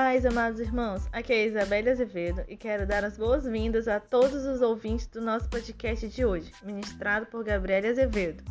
Paz, 0.00 0.24
amados 0.24 0.60
irmãos, 0.60 1.08
aqui 1.10 1.32
é 1.32 1.46
Isabelle 1.46 1.90
Azevedo 1.90 2.44
e 2.46 2.56
quero 2.56 2.86
dar 2.86 3.04
as 3.04 3.18
boas-vindas 3.18 3.88
a 3.88 3.98
todos 3.98 4.44
os 4.44 4.60
ouvintes 4.60 5.08
do 5.08 5.20
nosso 5.20 5.50
podcast 5.50 6.06
de 6.06 6.24
hoje, 6.24 6.52
ministrado 6.62 7.26
por 7.26 7.42
Gabriela 7.42 7.88
Azevedo. 7.88 8.44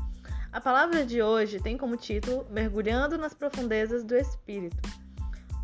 A 0.51 0.59
palavra 0.59 1.05
de 1.05 1.21
hoje 1.21 1.61
tem 1.61 1.77
como 1.77 1.95
título 1.95 2.45
Mergulhando 2.49 3.17
nas 3.17 3.33
Profundezas 3.33 4.03
do 4.03 4.17
Espírito. 4.17 4.75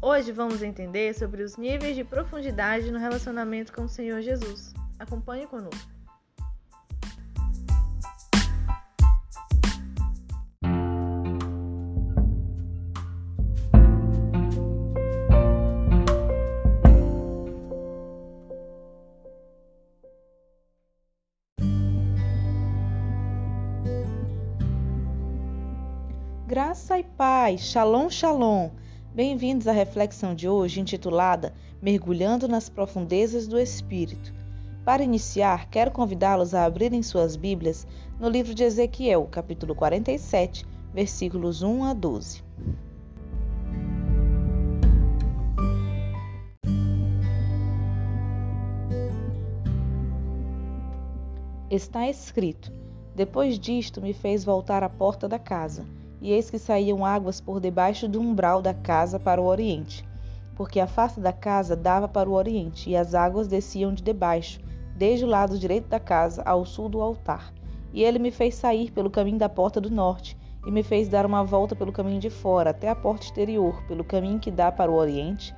Hoje 0.01 0.31
vamos 0.31 0.63
entender 0.63 1.13
sobre 1.15 1.43
os 1.43 1.57
níveis 1.57 1.97
de 1.97 2.05
profundidade 2.05 2.89
no 2.89 2.97
relacionamento 2.97 3.73
com 3.73 3.83
o 3.83 3.89
Senhor 3.89 4.21
Jesus. 4.21 4.73
Acompanhe 4.97 5.45
conosco. 5.47 5.91
Graça 26.65 26.97
e 26.97 27.03
paz, 27.03 27.59
shalom, 27.59 28.09
shalom. 28.09 28.69
Bem-vindos 29.13 29.67
à 29.67 29.73
reflexão 29.73 30.33
de 30.33 30.47
hoje 30.47 30.79
intitulada 30.79 31.53
Mergulhando 31.81 32.47
nas 32.47 32.69
Profundezas 32.69 33.49
do 33.49 33.59
Espírito. 33.59 34.33
Para 34.85 35.03
iniciar, 35.03 35.69
quero 35.69 35.91
convidá-los 35.91 36.53
a 36.53 36.63
abrirem 36.63 37.03
suas 37.03 37.35
Bíblias 37.35 37.85
no 38.17 38.29
livro 38.29 38.55
de 38.55 38.63
Ezequiel, 38.63 39.27
capítulo 39.29 39.75
47, 39.75 40.65
versículos 40.93 41.61
1 41.61 41.83
a 41.83 41.93
12. 41.93 42.41
Está 51.69 52.07
escrito: 52.07 52.71
Depois 53.13 53.59
disto 53.59 54.01
me 54.01 54.13
fez 54.13 54.45
voltar 54.45 54.81
à 54.81 54.87
porta 54.87 55.27
da 55.27 55.37
casa 55.37 55.85
e 56.23 56.31
eis 56.31 56.49
que 56.49 56.57
saíam 56.57 57.05
águas 57.05 57.41
por 57.41 57.59
debaixo 57.59 58.07
do 58.07 58.21
umbral 58.21 58.61
da 58.61 58.73
casa 58.73 59.19
para 59.19 59.41
o 59.41 59.45
oriente, 59.45 60.07
porque 60.55 60.79
a 60.79 60.87
face 60.87 61.19
da 61.19 61.33
casa 61.33 61.75
dava 61.75 62.07
para 62.07 62.29
o 62.29 62.33
oriente, 62.33 62.89
e 62.89 62.95
as 62.95 63.13
águas 63.13 63.45
desciam 63.45 63.93
de 63.93 64.01
debaixo, 64.01 64.61
desde 64.95 65.25
o 65.25 65.27
lado 65.27 65.59
direito 65.59 65.89
da 65.89 65.99
casa 65.99 66.41
ao 66.43 66.65
sul 66.65 66.87
do 66.87 67.01
altar. 67.01 67.53
E 67.91 68.01
ele 68.01 68.19
me 68.19 68.31
fez 68.31 68.55
sair 68.55 68.89
pelo 68.89 69.09
caminho 69.09 69.37
da 69.37 69.49
porta 69.49 69.81
do 69.81 69.91
norte, 69.91 70.37
e 70.65 70.71
me 70.71 70.81
fez 70.81 71.09
dar 71.09 71.25
uma 71.25 71.43
volta 71.43 71.75
pelo 71.75 71.91
caminho 71.91 72.21
de 72.21 72.29
fora, 72.29 72.69
até 72.69 72.87
a 72.87 72.95
porta 72.95 73.25
exterior, 73.25 73.83
pelo 73.85 74.05
caminho 74.05 74.39
que 74.39 74.49
dá 74.49 74.71
para 74.71 74.89
o 74.89 74.95
oriente. 74.95 75.53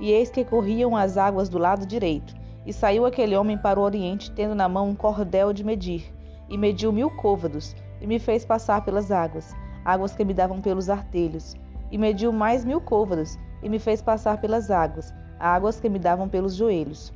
E 0.00 0.10
eis 0.10 0.28
que 0.28 0.44
corriam 0.44 0.96
as 0.96 1.16
águas 1.16 1.48
do 1.48 1.56
lado 1.56 1.86
direito. 1.86 2.34
E 2.66 2.72
saiu 2.72 3.06
aquele 3.06 3.36
homem 3.36 3.56
para 3.56 3.78
o 3.78 3.84
oriente, 3.84 4.32
tendo 4.32 4.56
na 4.56 4.68
mão 4.68 4.88
um 4.88 4.94
cordel 4.94 5.52
de 5.52 5.62
medir, 5.62 6.12
e 6.48 6.58
mediu 6.58 6.92
mil 6.92 7.10
côvados, 7.10 7.76
e 8.00 8.08
me 8.08 8.18
fez 8.18 8.44
passar 8.44 8.84
pelas 8.84 9.12
águas 9.12 9.54
águas 9.84 10.14
que 10.14 10.24
me 10.24 10.34
davam 10.34 10.60
pelos 10.60 10.88
artelhos, 10.88 11.56
e 11.90 11.98
mediu 11.98 12.32
mais 12.32 12.64
mil 12.64 12.80
côvados, 12.80 13.38
e 13.62 13.68
me 13.68 13.78
fez 13.78 14.00
passar 14.00 14.40
pelas 14.40 14.70
águas, 14.70 15.12
águas 15.38 15.80
que 15.80 15.88
me 15.88 15.98
davam 15.98 16.28
pelos 16.28 16.54
joelhos. 16.54 17.12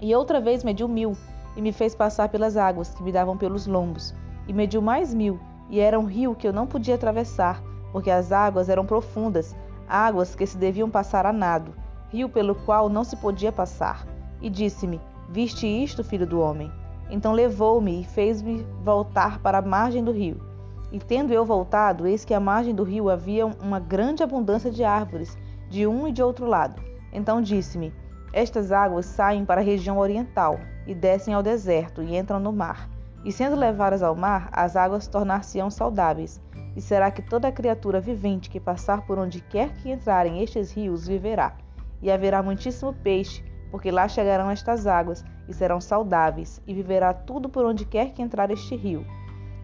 E 0.00 0.14
outra 0.14 0.40
vez 0.40 0.64
mediu 0.64 0.88
mil, 0.88 1.16
e 1.56 1.62
me 1.62 1.72
fez 1.72 1.94
passar 1.94 2.28
pelas 2.28 2.56
águas 2.56 2.94
que 2.94 3.02
me 3.02 3.12
davam 3.12 3.36
pelos 3.36 3.66
lombos, 3.66 4.14
e 4.48 4.52
mediu 4.52 4.82
mais 4.82 5.12
mil, 5.12 5.38
e 5.68 5.80
era 5.80 5.98
um 5.98 6.04
rio 6.04 6.34
que 6.34 6.46
eu 6.46 6.52
não 6.52 6.66
podia 6.66 6.94
atravessar, 6.94 7.62
porque 7.92 8.10
as 8.10 8.32
águas 8.32 8.68
eram 8.68 8.86
profundas, 8.86 9.54
águas 9.88 10.34
que 10.34 10.46
se 10.46 10.56
deviam 10.56 10.90
passar 10.90 11.26
a 11.26 11.32
nado, 11.32 11.74
rio 12.10 12.28
pelo 12.28 12.54
qual 12.54 12.88
não 12.88 13.04
se 13.04 13.16
podia 13.16 13.52
passar. 13.52 14.06
E 14.40 14.50
disse-me: 14.50 15.00
Viste 15.28 15.66
isto, 15.66 16.02
filho 16.02 16.26
do 16.26 16.40
homem? 16.40 16.70
Então 17.10 17.32
levou-me 17.32 18.00
e 18.00 18.04
fez-me 18.04 18.66
voltar 18.82 19.38
para 19.40 19.58
a 19.58 19.62
margem 19.62 20.02
do 20.02 20.12
rio. 20.12 20.51
E 20.92 20.98
tendo 20.98 21.32
eu 21.32 21.42
voltado, 21.42 22.06
eis 22.06 22.22
que 22.22 22.34
à 22.34 22.38
margem 22.38 22.74
do 22.74 22.84
rio 22.84 23.08
havia 23.08 23.46
uma 23.46 23.80
grande 23.80 24.22
abundância 24.22 24.70
de 24.70 24.84
árvores, 24.84 25.38
de 25.70 25.86
um 25.86 26.06
e 26.06 26.12
de 26.12 26.22
outro 26.22 26.44
lado. 26.44 26.82
Então 27.10 27.40
disse-me: 27.40 27.94
Estas 28.30 28.70
águas 28.70 29.06
saem 29.06 29.42
para 29.42 29.62
a 29.62 29.64
região 29.64 29.96
oriental, 29.96 30.60
e 30.86 30.94
descem 30.94 31.32
ao 31.32 31.42
deserto, 31.42 32.02
e 32.02 32.14
entram 32.14 32.38
no 32.38 32.52
mar. 32.52 32.90
E 33.24 33.32
sendo 33.32 33.56
levadas 33.56 34.02
ao 34.02 34.14
mar, 34.14 34.50
as 34.52 34.76
águas 34.76 35.06
tornar-se-ão 35.06 35.70
saudáveis. 35.70 36.38
E 36.76 36.80
será 36.82 37.10
que 37.10 37.22
toda 37.22 37.50
criatura 37.50 37.98
vivente 37.98 38.50
que 38.50 38.60
passar 38.60 39.06
por 39.06 39.18
onde 39.18 39.40
quer 39.40 39.72
que 39.76 39.90
entrarem 39.90 40.42
estes 40.42 40.72
rios 40.72 41.06
viverá. 41.06 41.56
E 42.02 42.10
haverá 42.10 42.42
muitíssimo 42.42 42.92
peixe, 42.92 43.42
porque 43.70 43.90
lá 43.90 44.08
chegarão 44.08 44.50
estas 44.50 44.86
águas, 44.86 45.24
e 45.48 45.54
serão 45.54 45.80
saudáveis, 45.80 46.60
e 46.66 46.74
viverá 46.74 47.14
tudo 47.14 47.48
por 47.48 47.64
onde 47.64 47.86
quer 47.86 48.12
que 48.12 48.20
entrar 48.20 48.50
este 48.50 48.76
rio. 48.76 49.06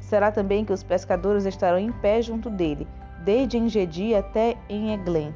Será 0.00 0.32
também 0.32 0.64
que 0.64 0.72
os 0.72 0.82
pescadores 0.82 1.44
estarão 1.44 1.78
em 1.78 1.92
pé 1.92 2.22
junto 2.22 2.48
dele, 2.48 2.86
desde 3.24 3.58
Engedi 3.58 4.14
até 4.14 4.56
em 4.68 4.92
Eglém. 4.94 5.34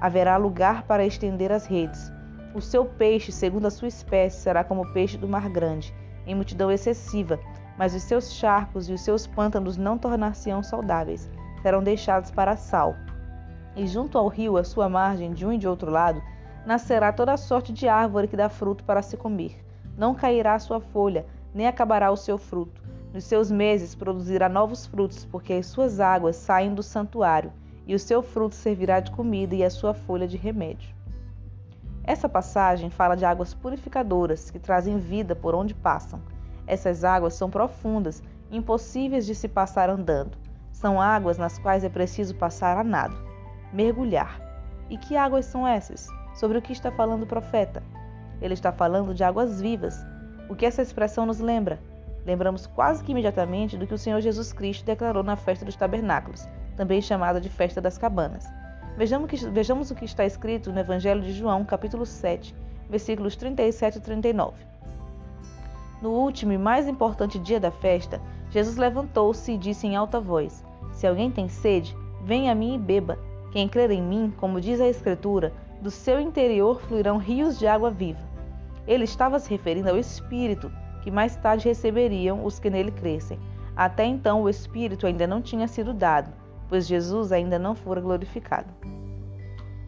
Haverá 0.00 0.36
lugar 0.36 0.82
para 0.84 1.06
estender 1.06 1.52
as 1.52 1.66
redes. 1.66 2.12
O 2.54 2.60
seu 2.60 2.84
peixe, 2.84 3.30
segundo 3.30 3.66
a 3.66 3.70
sua 3.70 3.88
espécie, 3.88 4.40
será 4.40 4.64
como 4.64 4.82
o 4.82 4.92
peixe 4.92 5.16
do 5.16 5.28
mar 5.28 5.48
grande, 5.48 5.94
em 6.26 6.34
multidão 6.34 6.70
excessiva, 6.70 7.38
mas 7.78 7.94
os 7.94 8.02
seus 8.02 8.32
charcos 8.32 8.88
e 8.88 8.92
os 8.92 9.00
seus 9.00 9.26
pântanos 9.26 9.76
não 9.76 9.96
tornar-se-ão 9.96 10.62
saudáveis, 10.62 11.30
serão 11.62 11.82
deixados 11.82 12.30
para 12.30 12.56
sal. 12.56 12.96
E 13.76 13.86
junto 13.86 14.18
ao 14.18 14.28
rio, 14.28 14.56
à 14.56 14.64
sua 14.64 14.88
margem, 14.88 15.32
de 15.32 15.46
um 15.46 15.52
e 15.52 15.58
de 15.58 15.68
outro 15.68 15.90
lado, 15.90 16.20
nascerá 16.66 17.12
toda 17.12 17.36
sorte 17.36 17.72
de 17.72 17.88
árvore 17.88 18.28
que 18.28 18.36
dá 18.36 18.48
fruto 18.48 18.84
para 18.84 19.00
se 19.00 19.16
comer. 19.16 19.64
Não 19.96 20.14
cairá 20.14 20.54
a 20.54 20.58
sua 20.58 20.80
folha, 20.80 21.24
nem 21.54 21.66
acabará 21.66 22.10
o 22.10 22.16
seu 22.16 22.36
fruto 22.36 22.81
nos 23.12 23.24
seus 23.24 23.50
meses 23.50 23.94
produzirá 23.94 24.48
novos 24.48 24.86
frutos, 24.86 25.24
porque 25.24 25.52
as 25.52 25.66
suas 25.66 26.00
águas 26.00 26.36
saem 26.36 26.74
do 26.74 26.82
santuário, 26.82 27.52
e 27.86 27.94
o 27.94 27.98
seu 27.98 28.22
fruto 28.22 28.54
servirá 28.54 29.00
de 29.00 29.10
comida 29.10 29.54
e 29.54 29.62
a 29.62 29.70
sua 29.70 29.92
folha 29.92 30.26
de 30.26 30.36
remédio. 30.36 30.94
Essa 32.04 32.28
passagem 32.28 32.90
fala 32.90 33.14
de 33.14 33.24
águas 33.24 33.54
purificadoras 33.54 34.50
que 34.50 34.58
trazem 34.58 34.98
vida 34.98 35.36
por 35.36 35.54
onde 35.54 35.74
passam. 35.74 36.20
Essas 36.66 37.04
águas 37.04 37.34
são 37.34 37.50
profundas, 37.50 38.22
impossíveis 38.50 39.26
de 39.26 39.34
se 39.34 39.48
passar 39.48 39.90
andando. 39.90 40.36
São 40.72 41.00
águas 41.00 41.38
nas 41.38 41.58
quais 41.58 41.84
é 41.84 41.88
preciso 41.88 42.34
passar 42.34 42.76
a 42.76 42.82
nado, 42.82 43.16
mergulhar. 43.72 44.40
E 44.88 44.96
que 44.96 45.16
águas 45.16 45.46
são 45.46 45.66
essas? 45.66 46.08
Sobre 46.34 46.58
o 46.58 46.62
que 46.62 46.72
está 46.72 46.90
falando 46.90 47.22
o 47.22 47.26
profeta? 47.26 47.82
Ele 48.40 48.54
está 48.54 48.72
falando 48.72 49.14
de 49.14 49.22
águas 49.22 49.60
vivas. 49.60 50.04
O 50.48 50.56
que 50.56 50.66
essa 50.66 50.82
expressão 50.82 51.24
nos 51.24 51.38
lembra? 51.38 51.78
Lembramos 52.24 52.66
quase 52.66 53.02
que 53.02 53.12
imediatamente 53.12 53.76
do 53.76 53.86
que 53.86 53.94
o 53.94 53.98
Senhor 53.98 54.20
Jesus 54.20 54.52
Cristo 54.52 54.84
declarou 54.84 55.22
na 55.22 55.36
festa 55.36 55.64
dos 55.64 55.76
tabernáculos, 55.76 56.48
também 56.76 57.00
chamada 57.00 57.40
de 57.40 57.48
festa 57.48 57.80
das 57.80 57.98
cabanas. 57.98 58.46
Vejamos, 58.96 59.28
que, 59.28 59.36
vejamos 59.48 59.90
o 59.90 59.94
que 59.94 60.04
está 60.04 60.24
escrito 60.24 60.72
no 60.72 60.78
Evangelho 60.78 61.22
de 61.22 61.32
João, 61.32 61.64
capítulo 61.64 62.04
7, 62.04 62.54
versículos 62.88 63.36
37 63.36 63.96
e 63.96 64.00
39. 64.00 64.54
No 66.02 66.10
último 66.10 66.52
e 66.52 66.58
mais 66.58 66.88
importante 66.88 67.38
dia 67.38 67.60
da 67.60 67.70
festa, 67.70 68.20
Jesus 68.50 68.76
levantou-se 68.76 69.50
e 69.52 69.56
disse 69.56 69.86
em 69.86 69.96
alta 69.96 70.20
voz: 70.20 70.64
Se 70.92 71.06
alguém 71.06 71.30
tem 71.30 71.48
sede, 71.48 71.96
venha 72.24 72.52
a 72.52 72.54
mim 72.54 72.74
e 72.74 72.78
beba. 72.78 73.18
Quem 73.50 73.68
crer 73.68 73.90
em 73.90 74.02
mim, 74.02 74.32
como 74.36 74.60
diz 74.60 74.80
a 74.80 74.88
Escritura, 74.88 75.52
do 75.80 75.90
seu 75.90 76.20
interior 76.20 76.80
fluirão 76.82 77.18
rios 77.18 77.58
de 77.58 77.66
água 77.66 77.90
viva. 77.90 78.20
Ele 78.86 79.04
estava 79.04 79.38
se 79.38 79.48
referindo 79.48 79.88
ao 79.88 79.98
Espírito, 79.98 80.72
que 81.02 81.10
mais 81.10 81.36
tarde 81.36 81.68
receberiam 81.68 82.44
os 82.44 82.58
que 82.58 82.70
nele 82.70 82.90
crescem. 82.90 83.38
Até 83.76 84.04
então 84.04 84.42
o 84.42 84.48
Espírito 84.48 85.06
ainda 85.06 85.26
não 85.26 85.42
tinha 85.42 85.66
sido 85.66 85.92
dado, 85.92 86.32
pois 86.68 86.86
Jesus 86.86 87.32
ainda 87.32 87.58
não 87.58 87.74
fora 87.74 88.00
glorificado. 88.00 88.72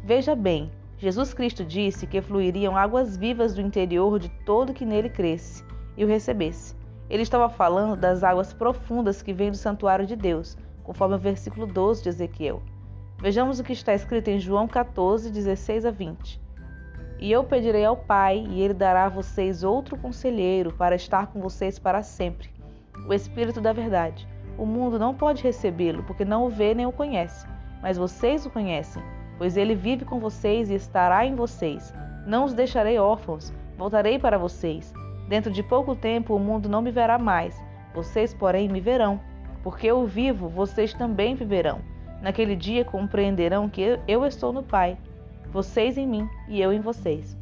Veja 0.02 0.34
bem, 0.34 0.70
Jesus 0.98 1.32
Cristo 1.32 1.64
disse 1.64 2.06
que 2.06 2.20
fluiriam 2.20 2.76
águas 2.76 3.16
vivas 3.16 3.54
do 3.54 3.60
interior 3.60 4.18
de 4.18 4.28
todo 4.44 4.74
que 4.74 4.84
nele 4.84 5.08
cresce 5.08 5.64
e 5.96 6.04
o 6.04 6.08
recebesse. 6.08 6.74
Ele 7.08 7.22
estava 7.22 7.48
falando 7.48 7.96
das 7.96 8.24
águas 8.24 8.52
profundas 8.52 9.22
que 9.22 9.32
vêm 9.32 9.50
do 9.50 9.56
santuário 9.56 10.06
de 10.06 10.16
Deus, 10.16 10.56
conforme 10.82 11.14
o 11.14 11.18
versículo 11.18 11.66
12 11.66 12.02
de 12.02 12.08
Ezequiel. 12.08 12.62
Vejamos 13.18 13.58
o 13.58 13.64
que 13.64 13.72
está 13.72 13.94
escrito 13.94 14.28
em 14.28 14.38
João 14.38 14.66
14, 14.66 15.30
16 15.30 15.86
a 15.86 15.90
20. 15.90 16.43
E 17.18 17.30
eu 17.30 17.44
pedirei 17.44 17.84
ao 17.84 17.96
Pai, 17.96 18.44
e 18.48 18.60
ele 18.60 18.74
dará 18.74 19.06
a 19.06 19.08
vocês 19.08 19.62
outro 19.62 19.96
conselheiro 19.96 20.72
para 20.72 20.96
estar 20.96 21.28
com 21.28 21.40
vocês 21.40 21.78
para 21.78 22.02
sempre, 22.02 22.50
o 23.06 23.12
Espírito 23.12 23.60
da 23.60 23.72
Verdade. 23.72 24.28
O 24.58 24.66
mundo 24.66 24.98
não 24.98 25.14
pode 25.14 25.42
recebê-lo, 25.42 26.02
porque 26.02 26.24
não 26.24 26.44
o 26.44 26.50
vê 26.50 26.74
nem 26.74 26.86
o 26.86 26.92
conhece, 26.92 27.46
mas 27.80 27.96
vocês 27.96 28.44
o 28.44 28.50
conhecem, 28.50 29.02
pois 29.38 29.56
ele 29.56 29.74
vive 29.74 30.04
com 30.04 30.20
vocês 30.20 30.70
e 30.70 30.74
estará 30.74 31.24
em 31.24 31.34
vocês. 31.34 31.92
Não 32.26 32.44
os 32.44 32.54
deixarei 32.54 32.98
órfãos, 32.98 33.52
voltarei 33.76 34.18
para 34.18 34.38
vocês. 34.38 34.92
Dentro 35.28 35.50
de 35.50 35.62
pouco 35.62 35.96
tempo 35.96 36.34
o 36.34 36.38
mundo 36.38 36.68
não 36.68 36.82
me 36.82 36.90
verá 36.90 37.18
mais, 37.18 37.60
vocês, 37.94 38.34
porém, 38.34 38.68
me 38.68 38.80
verão. 38.80 39.20
Porque 39.62 39.86
eu 39.86 40.04
vivo, 40.06 40.48
vocês 40.48 40.92
também 40.92 41.34
viverão. 41.34 41.80
Naquele 42.20 42.56
dia 42.56 42.84
compreenderão 42.84 43.68
que 43.68 43.98
eu 44.06 44.24
estou 44.26 44.52
no 44.52 44.62
Pai 44.62 44.98
vocês 45.54 45.96
em 45.96 46.04
mim 46.04 46.28
e 46.48 46.60
eu 46.60 46.72
em 46.72 46.80
vocês. 46.80 47.38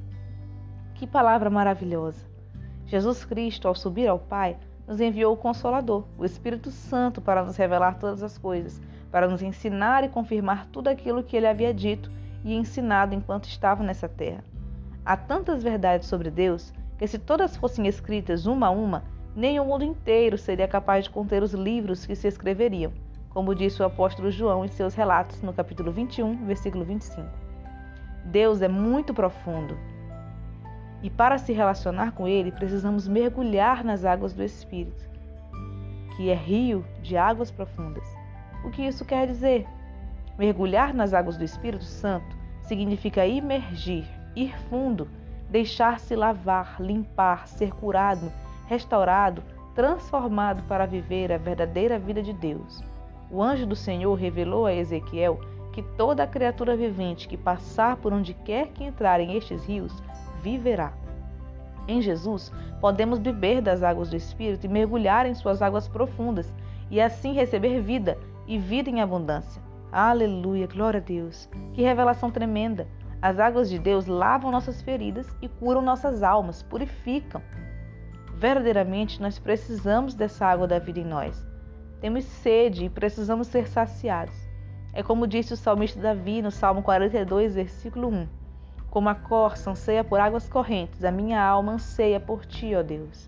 Que 0.95 1.07
palavra 1.07 1.49
maravilhosa! 1.49 2.27
Jesus 2.85 3.25
Cristo, 3.25 3.67
ao 3.67 3.75
subir 3.75 4.07
ao 4.07 4.19
Pai, 4.19 4.59
nos 4.87 5.01
enviou 5.01 5.33
o 5.33 5.37
Consolador, 5.37 6.05
o 6.19 6.25
Espírito 6.27 6.71
Santo, 6.71 7.23
para 7.23 7.43
nos 7.43 7.57
revelar 7.57 7.99
todas 7.99 8.23
as 8.23 8.37
coisas, 8.37 8.83
para 9.11 9.27
nos 9.27 9.41
ensinar 9.41 10.05
e 10.05 10.11
confirmar 10.11 10.67
tudo 10.67 10.89
aquilo 10.89 11.23
que 11.23 11.35
ele 11.35 11.47
havia 11.47 11.73
dito 11.73 12.13
e 12.45 12.55
ensinado 12.55 13.15
enquanto 13.15 13.47
estava 13.47 13.83
nessa 13.83 14.11
terra. 14.11 14.45
Há 15.07 15.17
tantas 15.17 15.63
verdades 15.63 16.07
sobre 16.07 16.31
Deus 16.31 16.71
que, 16.99 17.07
se 17.07 17.19
todas 17.19 17.57
fossem 17.57 17.87
escritas 17.87 18.45
uma 18.45 18.67
a 18.67 18.71
uma, 18.71 19.05
nem 19.35 19.59
o 19.59 19.65
mundo 19.65 19.85
inteiro 19.85 20.37
seria 20.37 20.69
capaz 20.69 21.05
de 21.05 21.11
conter 21.11 21.43
os 21.43 21.55
livros 21.55 22.05
que 22.05 22.15
se 22.15 22.29
escreveriam, 22.29 22.93
como 23.31 23.55
disse 23.55 23.81
o 23.81 23.87
apóstolo 23.87 24.31
João 24.31 24.67
em 24.67 24.69
seus 24.69 24.95
relatos 24.95 25.41
no 25.41 25.55
capítulo 25.55 25.91
21, 25.91 26.45
versículo 26.45 26.85
25. 26.85 27.52
Deus 28.25 28.63
é 28.63 28.69
muito 28.69 29.13
profundo. 29.13 29.77
E 31.03 31.11
para 31.11 31.39
se 31.39 31.53
relacionar 31.53 32.13
com 32.13 32.29
Ele, 32.29 32.53
precisamos 32.53 33.09
mergulhar 33.09 33.83
nas 33.83 34.05
águas 34.05 34.33
do 34.33 34.43
Espírito, 34.43 35.05
que 36.17 36.31
é 36.31 36.35
rio 36.35 36.85
de 37.03 37.17
águas 37.17 37.51
profundas. 37.51 38.07
O 38.65 38.71
que 38.71 38.83
isso 38.83 39.05
quer 39.05 39.27
dizer? 39.27 39.67
Mergulhar 40.39 40.95
nas 40.95 41.13
águas 41.13 41.37
do 41.37 41.45
Espírito 41.45 41.85
Santo 41.85 42.37
significa 42.63 43.27
imergir, 43.27 44.07
ir 44.37 44.57
fundo, 44.71 45.09
deixar-se 45.51 46.15
lavar, 46.15 46.77
limpar, 46.81 47.49
ser 47.49 47.73
curado, 47.73 48.33
restaurado, 48.67 49.43
transformado 49.75 50.63
para 50.69 50.87
viver 50.87 51.33
a 51.33 51.39
verdadeira 51.39 51.99
vida 51.99 52.23
de 52.23 52.33
Deus. 52.33 52.83
O 53.31 53.43
anjo 53.43 53.67
do 53.67 53.77
Senhor 53.77 54.15
revelou 54.15 54.67
a 54.67 54.75
Ezequiel 54.75 55.41
que 55.73 55.83
toda 55.83 56.27
criatura 56.27 56.77
vivente 56.77 57.27
que 57.27 57.37
passar 57.37 57.97
por 57.97 58.13
onde 58.13 58.35
quer 58.35 58.69
que 58.69 58.85
entrarem 58.85 59.37
estes 59.37 59.65
rios 59.65 60.03
viverá. 60.43 60.93
Em 61.89 62.01
Jesus, 62.01 62.53
podemos 62.81 63.19
beber 63.19 63.61
das 63.61 63.83
águas 63.83 64.11
do 64.11 64.17
Espírito 64.17 64.67
e 64.67 64.69
mergulhar 64.69 65.27
em 65.27 65.35
suas 65.35 65.63
águas 65.63 65.89
profundas 65.89 66.53
e 66.91 67.01
assim 67.01 67.33
receber 67.33 67.81
vida 67.81 68.19
e 68.47 68.59
vida 68.59 68.91
em 68.91 69.01
abundância. 69.01 69.63
Aleluia, 69.91 70.67
glória 70.67 71.01
a 71.01 71.03
Deus. 71.03 71.49
Que 71.73 71.83
revelação 71.83 72.31
tremenda! 72.31 72.87
As 73.21 73.39
águas 73.39 73.71
de 73.71 73.79
Deus 73.79 74.07
lavam 74.07 74.51
nossas 74.51 74.83
feridas 74.83 75.29
e 75.41 75.49
curam 75.49 75.81
nossas 75.81 76.23
almas, 76.23 76.63
purificam. 76.63 77.41
Verdadeiramente, 78.35 79.23
nós 79.23 79.39
precisamos 79.39 80.15
dessa 80.15 80.47
água 80.47 80.67
da 80.67 80.81
vida 80.81 80.99
em 80.99 81.05
nós. 81.05 81.47
Temos 82.01 82.25
sede 82.25 82.87
e 82.87 82.91
precisamos 82.91 83.47
ser 83.47 83.69
saciados. 83.69 84.35
É 84.95 85.03
como 85.03 85.27
disse 85.27 85.55
o 85.55 85.57
salmista 85.57 85.99
Davi 85.99 86.43
no 86.43 86.51
Salmo 86.51 86.83
42, 86.83 87.55
versículo 87.55 88.09
1. 88.09 88.29
Como 88.91 89.09
a 89.09 89.15
corça 89.15 89.71
anseia 89.71 90.05
por 90.05 90.21
águas 90.21 90.47
correntes, 90.51 91.03
a 91.03 91.11
minha 91.11 91.43
alma 91.43 91.73
anseia 91.73 92.21
por 92.21 92.45
ti, 92.45 92.75
ó 92.75 92.83
Deus. 92.83 93.27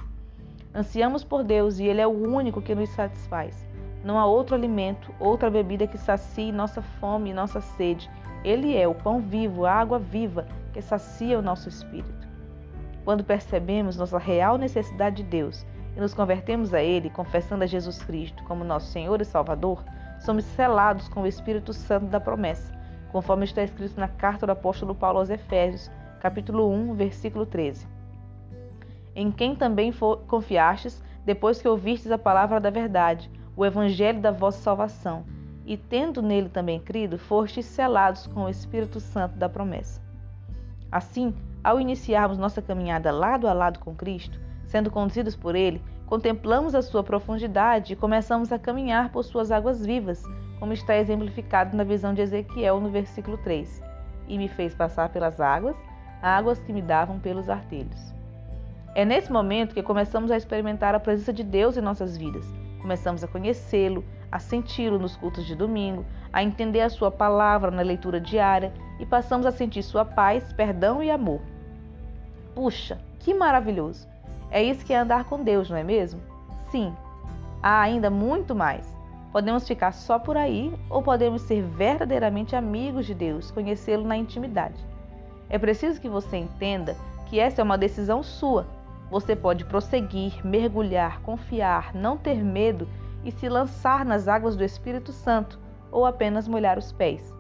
Ansiamos 0.75 1.25
por 1.25 1.43
Deus 1.43 1.79
e 1.79 1.85
Ele 1.85 2.03
é 2.03 2.07
o 2.07 2.11
único 2.11 2.61
que 2.61 2.75
nos 2.75 2.91
satisfaz. 2.91 3.67
Não 4.05 4.19
há 4.19 4.27
outro 4.27 4.55
alimento, 4.55 5.11
outra 5.19 5.49
bebida 5.49 5.87
que 5.87 5.97
sacie 5.97 6.53
nossa 6.53 6.83
fome 6.83 7.31
e 7.31 7.35
nossa 7.35 7.63
sede. 7.63 8.11
Ele 8.45 8.77
é 8.77 8.87
o 8.87 8.95
pão 8.95 9.19
vivo, 9.23 9.65
a 9.65 9.73
água 9.73 9.99
viva 9.99 10.47
que 10.75 10.83
sacia 10.83 11.39
o 11.39 11.43
nosso 11.43 11.71
espírito. 11.71 12.29
Quando 13.07 13.25
percebemos 13.25 13.97
nossa 13.97 14.19
real 14.19 14.59
necessidade 14.59 15.23
de 15.23 15.23
Deus 15.23 15.65
e 15.97 16.01
nos 16.01 16.13
convertemos 16.13 16.75
a 16.75 16.83
Ele, 16.83 17.09
confessando 17.09 17.65
a 17.65 17.67
Jesus 17.67 18.03
Cristo 18.03 18.45
como 18.45 18.65
nosso 18.65 18.93
Senhor 18.93 19.23
e 19.23 19.25
Salvador, 19.25 19.83
somos 20.25 20.45
selados 20.45 21.07
com 21.09 21.23
o 21.23 21.27
Espírito 21.27 21.73
Santo 21.75 22.07
da 22.07 22.19
promessa, 22.19 22.73
conforme 23.13 23.45
está 23.45 23.63
escrito 23.63 24.01
na 24.01 24.09
carta 24.09 24.47
do 24.47 24.53
apóstolo 24.53 24.95
Paulo 24.95 25.19
aos 25.19 25.29
Efésios, 25.29 25.91
capítulo 26.19 26.71
1, 26.71 26.95
versículo 26.95 27.45
13. 27.45 27.87
Em 29.15 29.31
quem 29.31 29.55
também 29.55 29.93
confiastes, 30.27 31.03
depois 31.27 31.61
que 31.61 31.69
ouvistes 31.69 32.11
a 32.11 32.19
palavra 32.19 32.59
da 32.59 32.71
verdade, 32.71 33.31
o 33.55 33.67
evangelho 33.67 34.21
da 34.21 34.31
vossa 34.31 34.63
salvação, 34.63 35.25
e 35.67 35.77
tendo 35.77 36.23
nele 36.23 36.49
também 36.49 36.81
crido, 36.81 37.19
fostes 37.19 37.67
selados 37.67 38.27
com 38.27 38.45
o 38.45 38.49
Espírito 38.49 39.01
Santo 39.01 39.37
da 39.37 39.49
promessa. 39.49 40.01
Assim, 40.91 41.35
ao 41.63 41.79
iniciarmos 41.79 42.39
nossa 42.39 42.63
caminhada 42.63 43.13
lado 43.13 43.47
a 43.47 43.53
lado 43.53 43.79
com 43.79 43.95
Cristo, 43.95 44.41
sendo 44.67 44.91
conduzidos 44.91 45.37
por 45.37 45.55
ele, 45.55 45.83
contemplamos 46.07 46.75
a 46.75 46.83
sua 46.83 47.03
profundidade 47.03 47.93
e 47.93 47.97
começamos 47.97 48.53
a 48.53 48.59
caminhar 48.59 49.11
por 49.11 49.23
suas 49.25 49.51
águas 49.51 49.85
vivas, 49.85 50.23
como 50.59 50.73
está 50.73 50.97
exemplificado 50.97 51.77
na 51.77 51.85
visão 51.85 52.15
de 52.15 52.23
Ezequiel 52.23 52.81
no 52.81 52.91
versículo 52.91 53.39
3. 53.39 53.83
E 54.29 54.39
me 54.39 54.49
fez 54.49 54.75
passar 54.75 55.09
pelas 55.11 55.41
águas, 55.41 55.77
águas 56.23 56.59
que 56.61 56.73
me 56.73 56.83
davam 56.83 57.19
pelos 57.19 57.49
artelhos. 57.49 58.15
É 58.95 59.05
nesse 59.05 59.33
momento 59.33 59.75
que 59.75 59.83
começamos 59.83 60.31
a 60.31 60.37
experimentar 60.37 60.95
a 60.95 61.01
presença 61.01 61.33
de 61.33 61.43
Deus 61.43 61.77
em 61.77 61.81
nossas 61.81 62.17
vidas 62.17 62.47
Começamos 62.85 63.25
a 63.25 63.27
conhecê-lo, 63.27 64.05
a 64.31 64.39
senti-lo 64.39 64.99
nos 64.99 65.17
cultos 65.17 65.47
de 65.47 65.55
domingo, 65.55 66.05
a 66.31 66.43
entender 66.43 66.83
a 66.83 66.91
sua 66.91 67.11
palavra 67.11 67.71
na 67.71 67.81
leitura 67.81 68.21
diária 68.21 68.75
e 69.01 69.07
passamos 69.07 69.47
a 69.47 69.51
sentir 69.51 69.83
sua 69.83 70.05
paz, 70.05 70.53
perdão 70.53 71.03
e 71.03 71.11
amor. 71.11 71.41
Puxa, 72.55 73.01
que 73.21 73.33
maravilhoso! 73.33 74.07
É 74.51 74.63
isso 74.63 74.85
que 74.85 74.93
é 74.93 74.99
andar 74.99 75.25
com 75.25 75.43
Deus, 75.43 75.69
não 75.71 75.77
é 75.77 75.83
mesmo? 75.83 76.21
Sim, 76.71 76.95
há 77.63 77.81
ainda 77.81 78.11
muito 78.11 78.55
mais. 78.55 78.97
Podemos 79.33 79.67
ficar 79.67 79.93
só 79.93 80.19
por 80.19 80.37
aí 80.37 80.73
ou 80.89 81.03
podemos 81.03 81.43
ser 81.43 81.63
verdadeiramente 81.63 82.55
amigos 82.55 83.07
de 83.07 83.15
Deus, 83.15 83.51
conhecê-lo 83.51 84.07
na 84.07 84.17
intimidade. 84.17 84.85
É 85.49 85.59
preciso 85.59 86.01
que 86.01 86.09
você 86.09 86.37
entenda 86.37 86.97
que 87.27 87.41
essa 87.41 87.61
é 87.61 87.65
uma 87.65 87.79
decisão 87.79 88.23
sua 88.23 88.67
você 89.11 89.37
pode 89.37 89.65
prosseguir, 89.65 90.45
mergulhar, 90.45 91.21
confiar, 91.21 91.95
não 91.95 92.17
ter 92.17 92.43
medo 92.43 92.89
e 93.25 93.31
se 93.31 93.49
lançar 93.49 94.05
nas 94.05 94.27
águas 94.27 94.57
do 94.57 94.65
Espírito 94.65 95.13
Santo 95.13 95.59
ou 95.93 96.05
apenas 96.05 96.49
molhar 96.49 96.79
os 96.79 96.91
pés. 96.91 97.33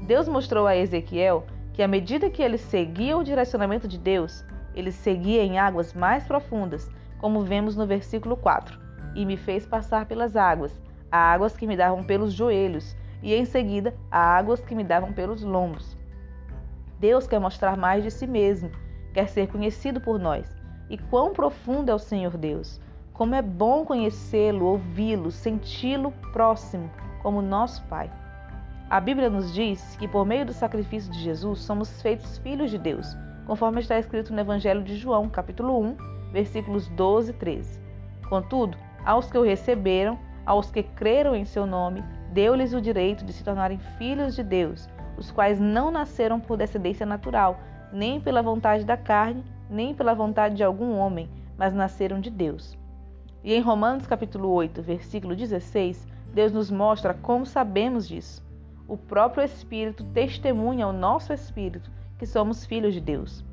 Deus 0.00 0.26
mostrou 0.28 0.66
a 0.66 0.76
Ezequiel 0.76 1.44
que, 1.74 1.82
à 1.82 1.88
medida 1.88 2.30
que 2.30 2.42
ele 2.42 2.56
seguia 2.56 3.16
o 3.16 3.22
direcionamento 3.24 3.86
de 3.86 3.98
Deus, 3.98 4.44
ele 4.78 4.92
seguia 4.92 5.42
em 5.42 5.58
águas 5.58 5.92
mais 5.92 6.24
profundas, 6.24 6.88
como 7.18 7.42
vemos 7.42 7.76
no 7.76 7.84
versículo 7.84 8.36
4, 8.36 8.78
e 9.14 9.26
me 9.26 9.36
fez 9.36 9.66
passar 9.66 10.06
pelas 10.06 10.36
águas, 10.36 10.80
águas 11.10 11.56
que 11.56 11.66
me 11.66 11.76
davam 11.76 12.04
pelos 12.04 12.32
joelhos, 12.32 12.96
e 13.20 13.34
em 13.34 13.44
seguida 13.44 13.92
águas 14.08 14.60
que 14.60 14.76
me 14.76 14.84
davam 14.84 15.12
pelos 15.12 15.42
lombos. 15.42 15.96
Deus 17.00 17.26
quer 17.26 17.40
mostrar 17.40 17.76
mais 17.76 18.04
de 18.04 18.10
si 18.10 18.26
mesmo, 18.26 18.70
quer 19.12 19.28
ser 19.28 19.48
conhecido 19.48 20.00
por 20.00 20.18
nós, 20.18 20.56
e 20.88 20.96
quão 20.96 21.32
profundo 21.32 21.90
é 21.90 21.94
o 21.94 21.98
Senhor 21.98 22.36
Deus. 22.36 22.80
Como 23.12 23.34
é 23.34 23.42
bom 23.42 23.84
conhecê-lo, 23.84 24.64
ouvi-lo, 24.64 25.32
senti-lo 25.32 26.12
próximo, 26.32 26.88
como 27.20 27.42
nosso 27.42 27.82
Pai. 27.86 28.08
A 28.88 29.00
Bíblia 29.00 29.28
nos 29.28 29.52
diz 29.52 29.96
que 29.96 30.06
por 30.06 30.24
meio 30.24 30.46
do 30.46 30.52
sacrifício 30.52 31.12
de 31.12 31.18
Jesus 31.18 31.58
somos 31.58 32.00
feitos 32.00 32.38
filhos 32.38 32.70
de 32.70 32.78
Deus, 32.78 33.16
conforme 33.48 33.80
está 33.80 33.98
escrito 33.98 34.30
no 34.30 34.40
Evangelho 34.40 34.82
de 34.82 34.94
João, 34.94 35.26
capítulo 35.26 35.80
1, 35.80 35.96
versículos 36.32 36.86
12 36.88 37.30
e 37.30 37.32
13. 37.32 37.80
Contudo, 38.28 38.76
aos 39.02 39.30
que 39.30 39.38
o 39.38 39.42
receberam, 39.42 40.18
aos 40.44 40.70
que 40.70 40.82
creram 40.82 41.34
em 41.34 41.46
seu 41.46 41.66
nome, 41.66 42.04
deu-lhes 42.30 42.74
o 42.74 42.80
direito 42.80 43.24
de 43.24 43.32
se 43.32 43.42
tornarem 43.42 43.78
filhos 43.96 44.36
de 44.36 44.42
Deus, 44.42 44.86
os 45.16 45.30
quais 45.30 45.58
não 45.58 45.90
nasceram 45.90 46.38
por 46.38 46.58
descendência 46.58 47.06
natural, 47.06 47.58
nem 47.90 48.20
pela 48.20 48.42
vontade 48.42 48.84
da 48.84 48.98
carne, 48.98 49.42
nem 49.70 49.94
pela 49.94 50.14
vontade 50.14 50.54
de 50.54 50.62
algum 50.62 50.98
homem, 50.98 51.30
mas 51.56 51.72
nasceram 51.72 52.20
de 52.20 52.28
Deus. 52.28 52.76
E 53.42 53.54
em 53.54 53.62
Romanos 53.62 54.06
capítulo 54.06 54.50
8, 54.50 54.82
versículo 54.82 55.34
16, 55.34 56.06
Deus 56.34 56.52
nos 56.52 56.70
mostra 56.70 57.14
como 57.14 57.46
sabemos 57.46 58.06
disso. 58.06 58.46
O 58.86 58.98
próprio 58.98 59.42
Espírito 59.42 60.04
testemunha 60.12 60.84
ao 60.84 60.92
nosso 60.92 61.32
espírito 61.32 61.90
que 62.18 62.26
somos 62.26 62.66
filhos 62.66 62.92
de 62.92 63.00
Deus. 63.00 63.44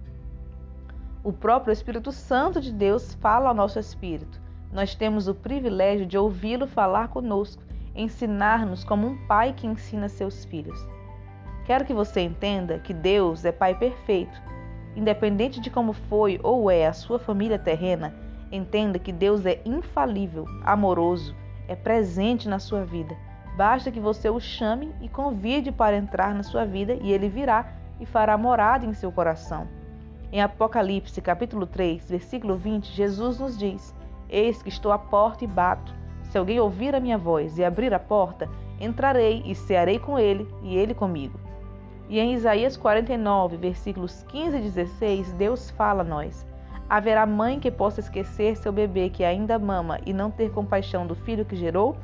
O 1.23 1.31
próprio 1.31 1.71
Espírito 1.71 2.11
Santo 2.11 2.59
de 2.59 2.71
Deus 2.71 3.13
fala 3.15 3.49
ao 3.49 3.55
nosso 3.55 3.79
espírito. 3.79 4.41
Nós 4.71 4.95
temos 4.95 5.27
o 5.27 5.35
privilégio 5.35 6.05
de 6.05 6.17
ouvi-lo 6.17 6.67
falar 6.67 7.07
conosco, 7.07 7.63
ensinar-nos 7.95 8.83
como 8.83 9.07
um 9.07 9.27
pai 9.27 9.53
que 9.53 9.65
ensina 9.65 10.09
seus 10.09 10.43
filhos. 10.45 10.77
Quero 11.65 11.85
que 11.85 11.93
você 11.93 12.21
entenda 12.21 12.79
que 12.79 12.93
Deus 12.93 13.45
é 13.45 13.51
Pai 13.51 13.77
perfeito 13.77 14.39
Independente 14.95 15.59
de 15.59 15.69
como 15.69 15.91
foi 15.91 16.39
ou 16.41 16.71
é 16.71 16.87
a 16.87 16.93
sua 16.93 17.19
família 17.19 17.59
terrena, 17.59 18.15
entenda 18.49 18.97
que 18.97 19.11
Deus 19.11 19.45
é 19.45 19.61
infalível, 19.65 20.47
amoroso, 20.63 21.35
é 21.67 21.75
presente 21.75 22.47
na 22.47 22.59
sua 22.59 22.85
vida. 22.85 23.15
Basta 23.57 23.91
que 23.91 23.99
você 23.99 24.29
o 24.29 24.39
chame 24.39 24.93
e 25.01 25.09
convide 25.09 25.71
para 25.71 25.97
entrar 25.97 26.33
na 26.33 26.43
sua 26.43 26.65
vida 26.65 26.93
e 27.01 27.11
ele 27.11 27.27
virá 27.27 27.73
e 27.99 28.05
fará 28.05 28.37
morada 28.37 28.85
em 28.85 28.93
seu 28.93 29.11
coração. 29.11 29.67
Em 30.31 30.41
Apocalipse, 30.41 31.21
capítulo 31.21 31.65
3, 31.65 32.09
versículo 32.09 32.55
20, 32.55 32.91
Jesus 32.91 33.39
nos 33.39 33.57
diz: 33.57 33.95
Eis 34.29 34.61
que 34.61 34.69
estou 34.69 34.91
à 34.91 34.97
porta 34.97 35.43
e 35.43 35.47
bato. 35.47 35.93
Se 36.23 36.37
alguém 36.37 36.59
ouvir 36.59 36.95
a 36.95 36.99
minha 36.99 37.17
voz 37.17 37.57
e 37.57 37.63
abrir 37.63 37.93
a 37.93 37.99
porta, 37.99 38.49
entrarei 38.79 39.43
e 39.45 39.55
cearei 39.55 39.99
com 39.99 40.19
ele 40.19 40.47
e 40.63 40.75
ele 40.75 40.93
comigo. 40.93 41.39
E 42.09 42.19
em 42.19 42.33
Isaías 42.33 42.75
49, 42.77 43.57
versículos 43.57 44.23
15 44.27 44.57
e 44.57 44.61
16, 44.61 45.33
Deus 45.33 45.69
fala 45.71 46.01
a 46.01 46.05
nós: 46.05 46.45
Haverá 46.89 47.25
mãe 47.25 47.59
que 47.59 47.71
possa 47.71 47.99
esquecer 47.99 48.55
seu 48.57 48.71
bebê 48.71 49.09
que 49.09 49.23
ainda 49.23 49.57
mama 49.57 49.99
e 50.05 50.13
não 50.13 50.29
ter 50.29 50.51
compaixão 50.51 51.07
do 51.07 51.15
filho 51.15 51.45
que 51.45 51.55
gerou? 51.55 51.95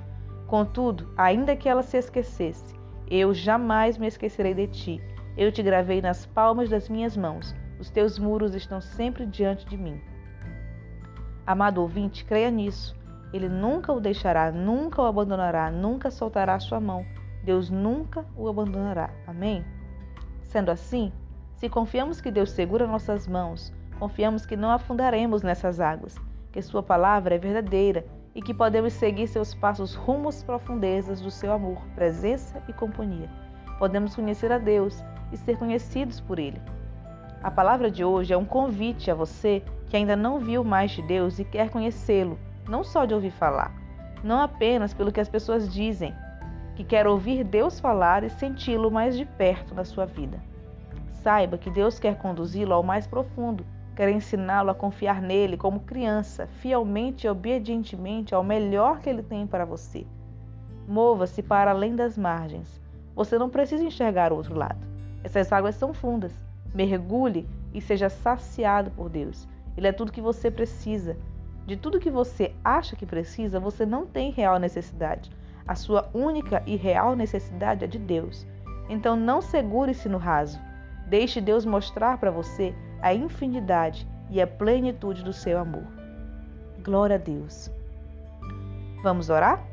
Contudo, 0.47 1.07
ainda 1.15 1.55
que 1.55 1.69
ela 1.69 1.83
se 1.83 1.97
esquecesse, 1.97 2.75
eu 3.09 3.33
jamais 3.33 3.97
me 3.97 4.07
esquecerei 4.07 4.53
de 4.53 4.67
ti. 4.67 5.01
Eu 5.37 5.51
te 5.51 5.63
gravei 5.63 6.01
nas 6.01 6.25
palmas 6.25 6.69
das 6.69 6.89
minhas 6.89 7.15
mãos. 7.15 7.55
Os 7.79 7.89
teus 7.89 8.19
muros 8.19 8.53
estão 8.53 8.81
sempre 8.81 9.25
diante 9.25 9.65
de 9.65 9.77
mim. 9.77 9.99
Amado 11.47 11.81
ouvinte, 11.81 12.25
creia 12.25 12.51
nisso. 12.51 12.95
Ele 13.33 13.47
nunca 13.47 13.93
o 13.93 14.01
deixará, 14.01 14.51
nunca 14.51 15.01
o 15.01 15.05
abandonará, 15.05 15.71
nunca 15.71 16.11
soltará 16.11 16.55
a 16.55 16.59
sua 16.59 16.81
mão. 16.81 17.05
Deus 17.43 17.69
nunca 17.69 18.25
o 18.35 18.49
abandonará. 18.49 19.09
Amém? 19.25 19.65
Sendo 20.43 20.69
assim, 20.69 21.11
se 21.55 21.69
confiamos 21.69 22.19
que 22.19 22.29
Deus 22.29 22.51
segura 22.51 22.85
nossas 22.85 23.25
mãos, 23.25 23.73
confiamos 23.97 24.45
que 24.45 24.57
não 24.57 24.69
afundaremos 24.69 25.41
nessas 25.41 25.79
águas, 25.79 26.17
que 26.51 26.61
Sua 26.61 26.83
palavra 26.83 27.35
é 27.35 27.37
verdadeira 27.37 28.05
e 28.35 28.41
que 28.41 28.53
podemos 28.53 28.93
seguir 28.93 29.27
seus 29.27 29.55
passos 29.55 29.95
rumo 29.95 30.27
às 30.27 30.43
profundezas 30.43 31.21
do 31.21 31.31
seu 31.31 31.53
amor, 31.53 31.81
presença 31.95 32.61
e 32.67 32.73
companhia. 32.73 33.29
Podemos 33.81 34.15
conhecer 34.15 34.51
a 34.51 34.59
Deus 34.59 35.03
e 35.31 35.37
ser 35.37 35.57
conhecidos 35.57 36.21
por 36.21 36.37
Ele. 36.37 36.61
A 37.41 37.49
palavra 37.49 37.89
de 37.89 38.03
hoje 38.03 38.31
é 38.31 38.37
um 38.37 38.45
convite 38.45 39.09
a 39.09 39.15
você 39.15 39.63
que 39.89 39.97
ainda 39.97 40.15
não 40.15 40.37
viu 40.37 40.63
mais 40.63 40.91
de 40.91 41.01
Deus 41.01 41.39
e 41.39 41.43
quer 41.43 41.71
conhecê-lo, 41.71 42.37
não 42.69 42.83
só 42.83 43.05
de 43.05 43.15
ouvir 43.15 43.31
falar, 43.31 43.73
não 44.23 44.39
apenas 44.39 44.93
pelo 44.93 45.11
que 45.11 45.19
as 45.19 45.27
pessoas 45.27 45.73
dizem, 45.73 46.13
que 46.75 46.83
quer 46.83 47.07
ouvir 47.07 47.43
Deus 47.43 47.79
falar 47.79 48.23
e 48.23 48.29
senti-lo 48.29 48.91
mais 48.91 49.17
de 49.17 49.25
perto 49.25 49.73
na 49.73 49.83
sua 49.83 50.05
vida. 50.05 50.39
Saiba 51.09 51.57
que 51.57 51.71
Deus 51.71 51.97
quer 51.97 52.19
conduzi-lo 52.19 52.75
ao 52.75 52.83
mais 52.83 53.07
profundo, 53.07 53.65
quer 53.95 54.09
ensiná-lo 54.09 54.69
a 54.69 54.75
confiar 54.75 55.23
nele 55.23 55.57
como 55.57 55.79
criança, 55.79 56.45
fielmente 56.59 57.25
e 57.25 57.29
obedientemente 57.31 58.35
ao 58.35 58.43
melhor 58.43 58.99
que 58.99 59.09
ele 59.09 59.23
tem 59.23 59.47
para 59.47 59.65
você. 59.65 60.05
Mova-se 60.87 61.41
para 61.41 61.71
além 61.71 61.95
das 61.95 62.15
margens. 62.15 62.80
Você 63.15 63.37
não 63.37 63.49
precisa 63.49 63.83
enxergar 63.83 64.31
o 64.31 64.37
outro 64.37 64.55
lado. 64.55 64.79
Essas 65.23 65.51
águas 65.51 65.75
são 65.75 65.93
fundas. 65.93 66.33
Mergulhe 66.73 67.47
e 67.73 67.81
seja 67.81 68.09
saciado 68.09 68.91
por 68.91 69.09
Deus. 69.09 69.47
Ele 69.77 69.87
é 69.87 69.91
tudo 69.91 70.11
que 70.11 70.21
você 70.21 70.49
precisa. 70.49 71.17
De 71.65 71.77
tudo 71.77 71.99
que 71.99 72.09
você 72.09 72.53
acha 72.63 72.95
que 72.95 73.05
precisa, 73.05 73.59
você 73.59 73.85
não 73.85 74.05
tem 74.05 74.31
real 74.31 74.57
necessidade. 74.57 75.31
A 75.67 75.75
sua 75.75 76.09
única 76.13 76.63
e 76.65 76.75
real 76.75 77.15
necessidade 77.15 77.85
é 77.85 77.87
de 77.87 77.99
Deus. 77.99 78.47
Então 78.89 79.15
não 79.15 79.41
segure-se 79.41 80.09
no 80.09 80.17
raso. 80.17 80.59
Deixe 81.07 81.39
Deus 81.39 81.65
mostrar 81.65 82.17
para 82.17 82.31
você 82.31 82.73
a 83.01 83.13
infinidade 83.13 84.07
e 84.29 84.41
a 84.41 84.47
plenitude 84.47 85.23
do 85.23 85.33
seu 85.33 85.59
amor. 85.59 85.83
Glória 86.83 87.15
a 87.15 87.19
Deus. 87.19 87.69
Vamos 89.03 89.29
orar? 89.29 89.63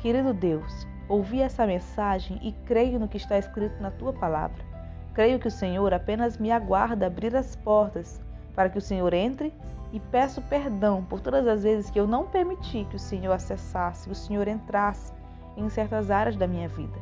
Querido 0.00 0.32
Deus, 0.32 0.86
ouvi 1.10 1.42
essa 1.42 1.66
mensagem 1.66 2.38
e 2.40 2.52
creio 2.64 3.00
no 3.00 3.08
que 3.08 3.16
está 3.16 3.36
escrito 3.36 3.82
na 3.82 3.90
tua 3.90 4.12
palavra. 4.12 4.64
Creio 5.12 5.40
que 5.40 5.48
o 5.48 5.50
Senhor 5.50 5.92
apenas 5.92 6.38
me 6.38 6.52
aguarda 6.52 7.08
abrir 7.08 7.34
as 7.34 7.56
portas 7.56 8.22
para 8.54 8.70
que 8.70 8.78
o 8.78 8.80
Senhor 8.80 9.12
entre 9.12 9.52
e 9.92 9.98
peço 9.98 10.40
perdão 10.42 11.02
por 11.02 11.20
todas 11.20 11.48
as 11.48 11.64
vezes 11.64 11.90
que 11.90 11.98
eu 11.98 12.06
não 12.06 12.26
permiti 12.26 12.86
que 12.88 12.94
o 12.94 12.98
Senhor 12.98 13.32
acessasse, 13.32 14.06
que 14.06 14.12
o 14.12 14.14
Senhor 14.14 14.46
entrasse 14.46 15.12
em 15.56 15.68
certas 15.68 16.12
áreas 16.12 16.36
da 16.36 16.46
minha 16.46 16.68
vida. 16.68 16.96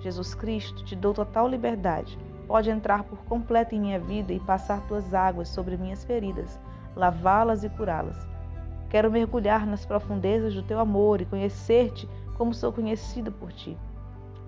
Jesus 0.00 0.34
Cristo, 0.34 0.82
te 0.84 0.96
dou 0.96 1.12
total 1.12 1.46
liberdade. 1.46 2.18
Pode 2.48 2.70
entrar 2.70 3.04
por 3.04 3.18
completo 3.24 3.74
em 3.74 3.80
minha 3.80 4.00
vida 4.00 4.32
e 4.32 4.40
passar 4.40 4.80
tuas 4.88 5.12
águas 5.12 5.48
sobre 5.48 5.76
minhas 5.76 6.04
feridas, 6.04 6.58
lavá-las 6.96 7.62
e 7.64 7.68
curá-las. 7.68 8.16
Quero 8.88 9.10
mergulhar 9.10 9.66
nas 9.66 9.84
profundezas 9.84 10.54
do 10.54 10.62
teu 10.62 10.78
amor 10.78 11.20
e 11.20 11.26
conhecer-te 11.26 12.08
como 12.36 12.54
sou 12.54 12.72
conhecido 12.72 13.30
por 13.32 13.52
ti. 13.52 13.76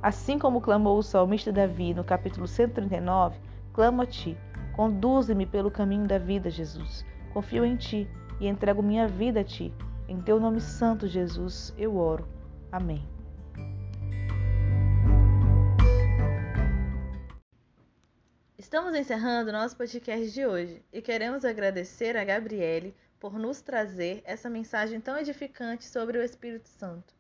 Assim 0.03 0.39
como 0.39 0.61
clamou 0.61 0.99
o 0.99 1.03
salmista 1.03 1.51
Davi 1.51 1.95
no 1.95 2.05
capítulo 2.05 2.47
139, 2.47 3.39
clamo 3.73 4.03
a 4.03 4.07
ti. 4.07 4.37
Conduze-me 4.75 5.47
pelo 5.47 5.71
caminho 5.71 6.07
da 6.07 6.19
vida, 6.19 6.51
Jesus. 6.51 7.07
Confio 7.33 7.65
em 7.65 7.77
Ti 7.77 8.09
e 8.41 8.47
entrego 8.47 8.83
minha 8.83 9.07
vida 9.07 9.41
a 9.41 9.45
Ti. 9.45 9.73
Em 10.09 10.21
Teu 10.21 10.41
nome 10.41 10.61
santo, 10.61 11.07
Jesus, 11.07 11.73
eu 11.79 11.97
oro. 11.97 12.29
Amém. 12.71 13.09
Estamos 18.59 18.95
encerrando 18.97 19.53
nosso 19.53 19.77
podcast 19.77 20.31
de 20.31 20.45
hoje 20.45 20.83
e 20.93 21.01
queremos 21.01 21.45
agradecer 21.45 22.17
a 22.17 22.25
Gabriele 22.25 22.95
por 23.21 23.39
nos 23.39 23.61
trazer 23.61 24.23
essa 24.25 24.51
mensagem 24.51 25.01
tão 25.01 25.17
edificante 25.17 25.85
sobre 25.85 26.19
o 26.19 26.23
Espírito 26.23 26.69
Santo. 26.69 27.15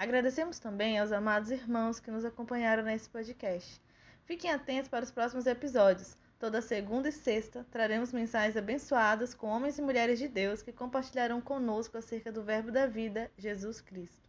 Agradecemos 0.00 0.58
também 0.58 0.98
aos 0.98 1.12
amados 1.12 1.50
irmãos 1.50 2.00
que 2.00 2.10
nos 2.10 2.24
acompanharam 2.24 2.82
nesse 2.82 3.10
podcast. 3.10 3.78
Fiquem 4.24 4.50
atentos 4.50 4.88
para 4.88 5.04
os 5.04 5.10
próximos 5.10 5.46
episódios 5.46 6.16
Toda 6.40 6.60
segunda 6.62 7.08
e 7.10 7.12
sexta 7.12 7.66
traremos 7.70 8.14
mensagens 8.14 8.56
abençoadas 8.56 9.34
com 9.34 9.46
homens 9.46 9.78
e 9.78 9.82
mulheres 9.82 10.18
de 10.18 10.26
Deus 10.26 10.62
que 10.62 10.72
compartilharão 10.72 11.38
conosco 11.38 11.98
acerca 11.98 12.32
do 12.32 12.42
Verbo 12.42 12.72
da 12.72 12.86
vida, 12.86 13.30
Jesus 13.36 13.82
Cristo. 13.82 14.26